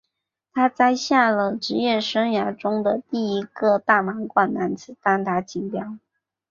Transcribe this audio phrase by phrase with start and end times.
[0.51, 5.99] 他摘下了职业生涯中的第一个大满贯男子单打锦标。